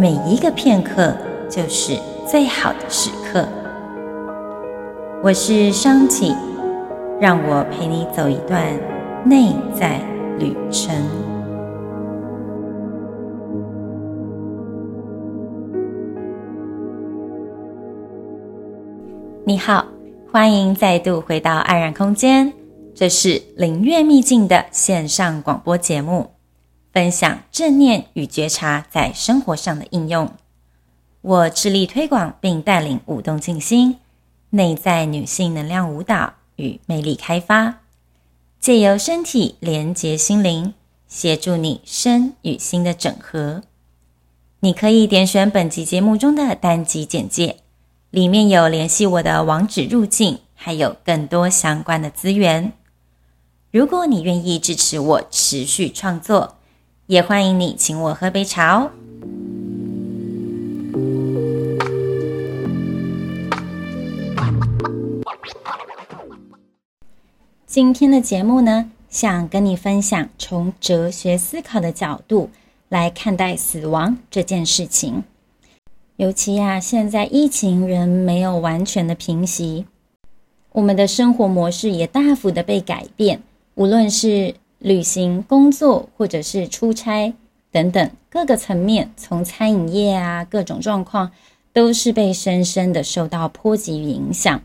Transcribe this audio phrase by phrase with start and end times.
[0.00, 1.14] 每一个片刻
[1.46, 1.94] 就是
[2.26, 3.46] 最好的时刻。
[5.22, 6.34] 我是商启，
[7.20, 8.64] 让我陪你走一段
[9.26, 10.00] 内在
[10.38, 10.96] 旅程。
[19.44, 19.84] 你好，
[20.32, 22.50] 欢迎再度回到安然空间，
[22.94, 26.39] 这是灵悦秘境的线上广播节目。
[26.92, 30.32] 分享正念与觉察在生活上的应用。
[31.22, 33.98] 我致力推广并带领舞动静心、
[34.50, 37.80] 内在女性能量舞蹈与魅力开发，
[38.58, 40.74] 借由身体连接心灵，
[41.06, 43.62] 协助你身与心的整合。
[44.60, 47.56] 你可以点选本集节目中的单集简介，
[48.10, 52.72] 里面有联系我的网址入境，还有更多相关的资源。
[53.70, 56.56] 如果你愿意支持我持续创作，
[57.10, 58.92] 也欢迎你请我喝杯茶哦。
[67.66, 72.48] 今天的节目呢，想跟你分享从哲学思考的角度
[72.88, 75.24] 来看待死亡这件事情。
[76.14, 79.84] 尤其呀，现在疫情仍没有完全的平息，
[80.70, 83.42] 我们的生活模式也大幅的被改变，
[83.74, 87.32] 无论是旅行、工作，或者是出差
[87.70, 91.30] 等等各个层面，从餐饮业啊各种状况，
[91.72, 94.60] 都是被深深的受到波及与影响。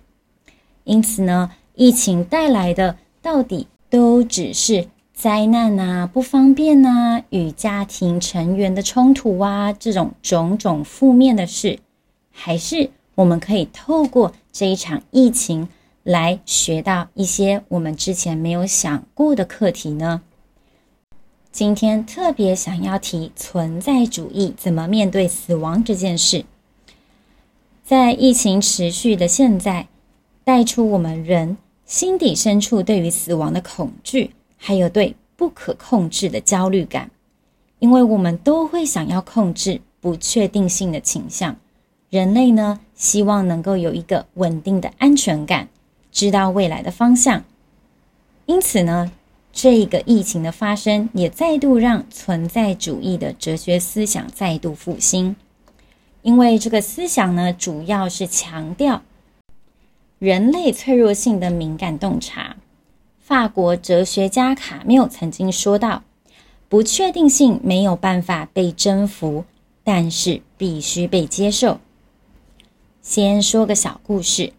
[0.86, 11.80] 因此呢，疫情带来的到底都只是灾难啊、不方便啊、与家庭成员的冲突啊这种种种负面的事，
[12.32, 15.68] 还是我们可以透过这一场疫情，
[16.06, 20.22] 来学到一些我们之前没有想过的课题呢？
[21.52, 26.46] 今天特别想要提存在主义怎么面对死亡这件事。
[27.84, 29.88] 在疫情持续的现在，
[30.44, 31.58] 带出我们人
[31.88, 37.10] 心底深处对于死亡的恐惧，还有对不可控制的焦虑感，
[37.80, 41.56] 因为我们都会想要控制不确定性的倾向。
[42.12, 45.68] 人类呢，希望能够有一个稳定的安全感。
[46.16, 47.44] 知道未来的方向，
[48.46, 49.12] 因此呢，
[49.52, 55.36] 这个疫情的发生也再度让存在主义的哲学思想再度复兴。
[56.22, 59.02] 因为这个思想呢，主要是强调
[60.18, 62.56] 人类脆弱性的敏感洞察。
[63.20, 66.04] 法国哲学家卡缪曾经说道
[66.70, 69.44] ：“不确定性没有办法被征服，
[69.84, 71.82] 但是必须被接受。”
[73.04, 74.54] 先说个小故事。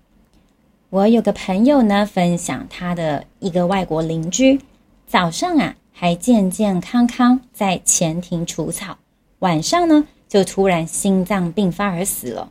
[0.96, 4.58] 我有个朋友呢，分享他的一个外国邻居，
[5.06, 8.96] 早上啊还健健康康在前庭除草，
[9.40, 12.50] 晚上呢就突然心脏病发而死了。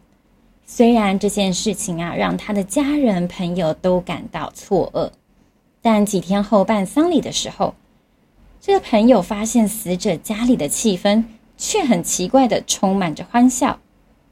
[0.64, 5.10] 虽然这件事情啊让他的家人朋友都感到错愕，
[5.82, 7.74] 但几天后办丧礼的时候，
[8.62, 11.24] 这个朋友发现死者家里的气氛
[11.58, 13.80] 却很奇怪的充满着欢笑。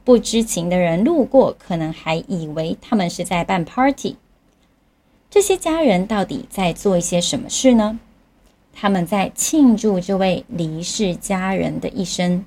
[0.03, 4.17] 不知情的人路过，可能还以为他们是在办 party。
[5.29, 7.99] 这些家人到底在做一些什么事呢？
[8.73, 12.45] 他们在庆祝这位离世家人的一生。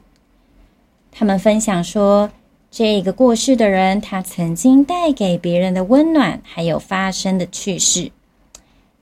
[1.11, 2.31] 他们分享说，
[2.71, 8.12] 这个过世的人，他曾经带给别人的温暖，还有发生的趣事。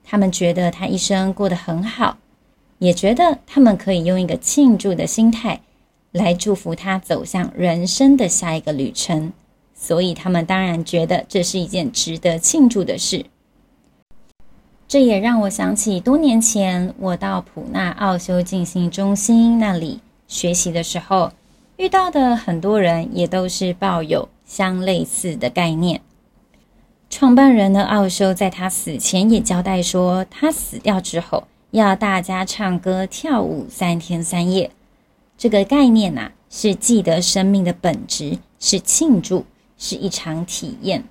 [0.05, 2.19] 他们觉得他一生过得很好，
[2.79, 5.61] 也觉得他们可以用一个庆祝的心态。
[6.15, 9.33] 来祝福他走向人生的下一个旅程，
[9.75, 13.27] 所以他们当然觉得这是一件值得庆祝的事。
[14.87, 21.33] 这也让我想起多年前我到普纳奥修静心中心那里学习的时候，
[21.79, 26.01] 遇到的很多人也都是抱有相类似的概念。
[27.11, 34.71] 创办人的奥修在他死前也交代说，他死掉之后要大家唱歌跳舞三天三夜。
[35.37, 39.45] 这个概念呐、是记得生命的本质，是庆祝，
[39.77, 41.05] 是一场体验。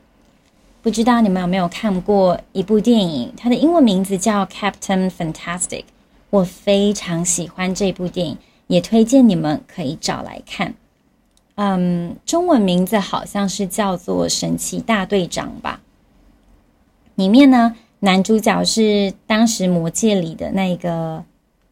[0.82, 3.34] 不知道你们有没有看过一部电影？
[3.38, 5.82] 它的英文名字叫《Captain Fantastic》。
[6.30, 8.38] 我非常喜欢这部电影，
[8.68, 10.74] 也推荐你们可以找来看。
[11.56, 15.82] 嗯，中文名字好像是叫做《神奇大队长》吧。
[17.16, 21.24] 里面呢，男主角是当时魔界里的那个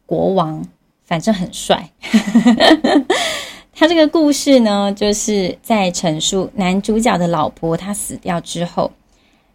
[0.06, 0.64] 国王，
[1.12, 1.90] 反正很帅。
[3.76, 8.92] 他这个故事呢，就是在陈述男主角的老婆他死掉之后，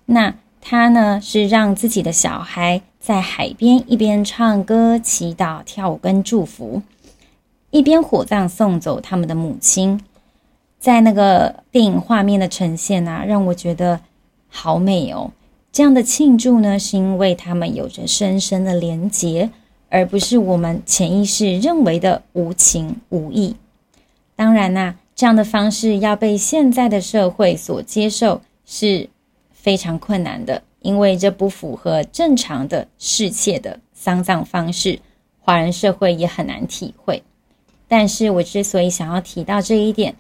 [0.06, 6.84] 那他呢是让自己的小孩在海边一边唱歌、祈祷、跳舞跟祝福，
[7.72, 10.00] 一边火葬送走他们的母亲。
[10.80, 14.00] 在那个电影画面的呈现啊，让我觉得
[14.48, 15.32] 好美哦。
[15.72, 19.50] 这样的庆祝呢，是因为他们有着深深的连结，
[19.90, 23.56] 而不是我们潜意识认为的无情无义。
[24.36, 29.10] 当然啦、这样的方式要被现在的社会所接受是
[29.52, 35.00] 非常困难的，因为这不符合正常的世切的丧葬方式，
[35.40, 37.24] 华人社会也很难体会。
[37.88, 40.16] 但是我之所以想要提到这一点，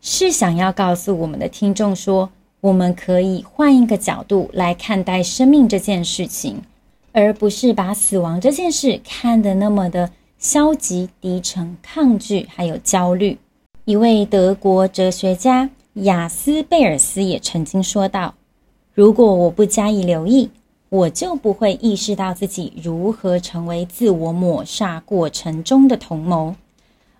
[0.00, 2.30] 是想要告诉我们的听众说，
[2.60, 6.62] 我们可以换一个角度来看待生命这件事情，
[7.12, 13.38] 而不是把死亡这件事看得那么的消极、低沉、抗拒，还有焦虑。
[13.84, 18.34] 一位德国哲学家雅斯贝尔斯也曾经说道
[18.94, 20.50] ：“如果我不加以留意，
[20.90, 26.54] 我就不会意识到自己如何成为自我抹杀过程中的同谋。”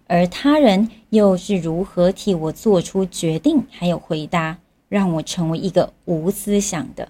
[0.07, 4.57] 而他人又是如何替我做出决定，还有回答，
[4.89, 7.09] 让我成为一个无思想的？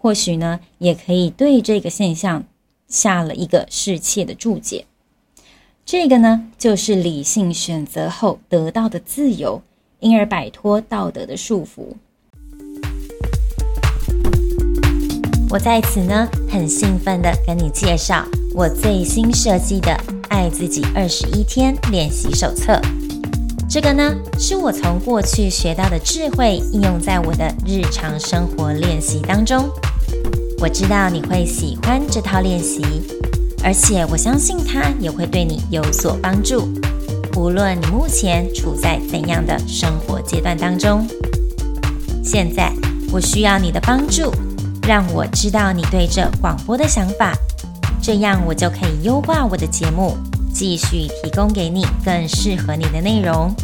[0.00, 2.44] 或许呢，也可以对这个现象
[2.86, 4.86] 下了一个适切的注解。
[5.84, 9.60] 这个呢，就是理性选择后得到的自由，
[10.00, 11.94] 因而摆脱道德的束缚。
[15.50, 18.24] 我在此呢，很兴奋地跟你介绍
[18.54, 19.94] 我最新设计的。
[20.28, 22.78] 爱自己二十一天练习手册，
[23.68, 29.68] 这个呢是我从过去学到的智慧应用在我的日常生活练习当中。
[30.60, 32.82] 我知道你会喜欢这套练习，
[33.62, 36.68] 而且我相信它也会对你有所帮助。
[37.36, 41.06] 无论你目前处在怎样的生活阶段当中，
[42.24, 42.72] 现在
[43.12, 44.32] 我需要你的帮助，
[44.82, 47.32] 让我知道你对这广播的想法。
[48.02, 50.16] 这样我就可以优化我的节目，
[50.52, 53.54] 继续提供给你更适合你的内容。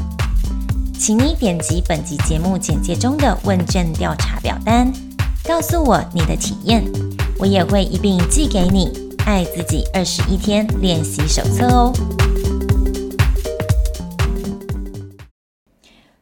[0.97, 4.93] 请你点击本集节目简介中的问卷调查表单，
[5.47, 6.83] 告诉我你的体验，
[7.39, 8.87] 我也会一并寄给你
[9.27, 11.93] 《爱自己二十一天练习手册》哦。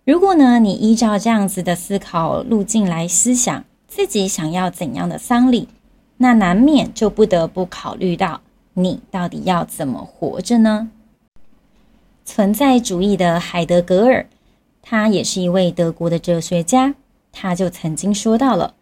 [0.05, 5.69] 如果呢，你依照这样子的思考路径来思想，自己想要怎样的丧礼？
[6.17, 8.41] 那难免就不得不考虑到，
[8.75, 10.91] 你到底要怎么活着呢？
[12.25, 14.27] 存在主义的海德格尔，
[14.83, 16.97] 他也是一位德国的哲学家，
[17.31, 18.75] 他就曾经说到了，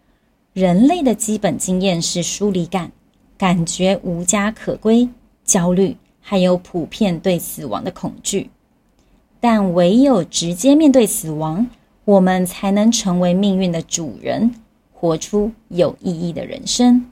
[0.52, 2.90] 人类的基本经验是疏离感，
[3.38, 5.08] 感觉无家可归、
[5.44, 8.50] 焦虑，还有普遍对死亡的恐惧。
[9.38, 11.68] 但唯有直接面对死亡，
[12.04, 14.52] 我们才能成为命运的主人，
[14.92, 17.06] 活出有意义的人生。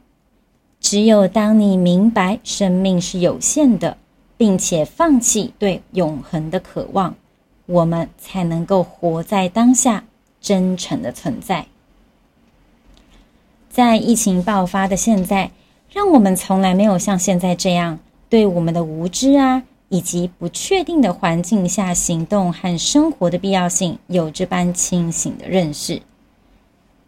[0.81, 3.96] 只有当你明白生命是有限的，
[4.36, 7.15] 并且放弃对永恒的渴望，
[7.67, 10.05] 我们才能够活在当下，
[10.41, 11.67] 真诚的存在。
[13.79, 15.53] 在疫情爆发的现在，
[15.93, 26.03] 让我们从来没有像现在这样对我们的无知啊，以及不确定的环境下行动和生活的必要性有这般清醒的认识。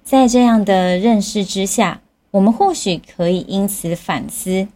[0.04, 4.68] 在这样的认识之下，我们或许可以因此反思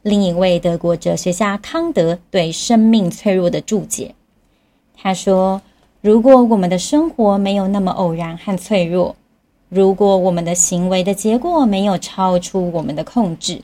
[0.00, 4.14] 另一位德国哲学家康德对生命脆弱的注解。
[4.96, 5.60] 他说
[6.00, 9.14] ：“如果我们的生活没有那么偶然和脆弱，
[9.74, 13.62] 如果我们的行为的结果没有超出我们的控制，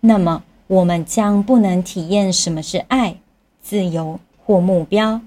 [0.00, 3.14] 那么我们将不能体验什么是爱、
[3.60, 5.20] 自由或目标。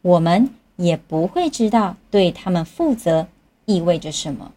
[0.00, 3.26] 我们也不会知道对他们负责
[3.66, 4.50] 意味着什么。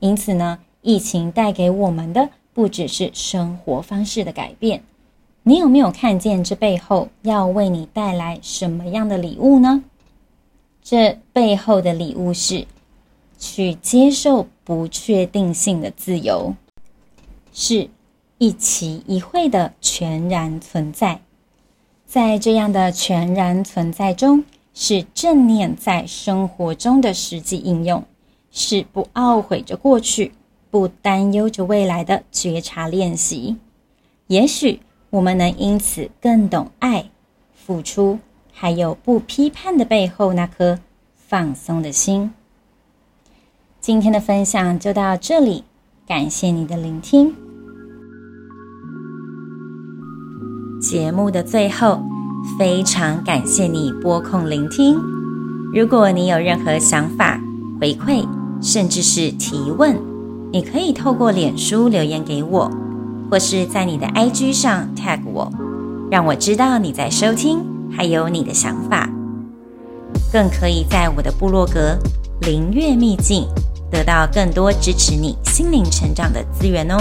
[0.00, 4.82] 因此呢？”疫情带给我们的不只是生活方式的改变，
[5.44, 9.84] 你有没有看见这背后要为你带来什么样的礼物呢？
[10.82, 12.66] 这背后的礼物是
[13.38, 16.54] 去接受不确定性的自由，
[17.52, 17.88] 是
[18.38, 21.20] 一期一会的全然存在。
[22.06, 28.04] 在这样的全然存在中，是正念在生活中的实际应用，
[28.50, 30.32] 是不懊悔着过去。
[30.68, 33.56] 不担忧着未来的觉察练习，
[34.26, 37.08] 也许我们能因此更懂爱、
[37.54, 38.18] 付出，
[38.52, 40.78] 还有不批判的背后那颗
[41.14, 42.34] 放松的心。
[43.86, 45.62] 今天的分享就到这里，
[46.08, 47.32] 感谢你的聆听。
[50.80, 52.02] 节目的最后，
[52.58, 54.98] 非常感谢你拨空聆听。
[55.72, 57.40] 如果你有任何想法、
[57.80, 58.26] 回馈，
[58.60, 59.96] 甚至是提问，
[60.52, 62.68] 你可以透过脸书留言给我，
[63.30, 65.48] 或是在你的 IG 上 tag 我，
[66.10, 69.08] 让我知道你在收听，还有你的想法。
[70.32, 71.96] 更可以在我的部落格
[72.42, 73.46] “灵悦秘境”
[73.90, 76.96] 得到更多支持你心灵成长的资源哦。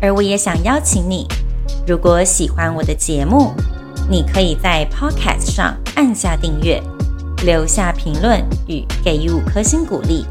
[0.00, 1.26] 而我也想邀请你，
[1.86, 3.52] 如果喜欢我的节目，
[4.10, 6.82] 你可以在 Podcast 上按下订阅，
[7.44, 10.26] 留下评论与给予五颗星鼓励。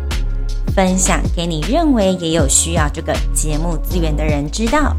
[0.75, 4.95] 分享给你认为也有需要这个节目资源的人知道，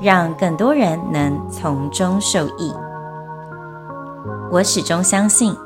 [0.00, 2.72] 让更多人能从中受益。
[4.50, 5.56] 我始终相信，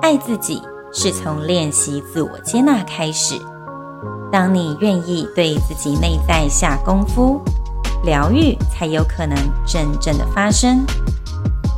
[0.00, 0.62] 爱自己
[0.92, 3.40] 是从练习自我接纳开始。
[4.30, 7.40] 当你愿意对自己内在下功夫，
[8.04, 10.84] 疗愈才有可能真正的发生，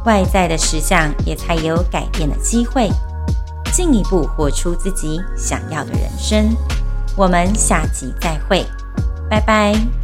[0.04, 2.88] 外在的实相也才有改变的机会，
[3.72, 6.54] 进一步活出自己想要的人生。
[7.16, 8.64] 我们下集再会，
[9.28, 10.03] 拜拜。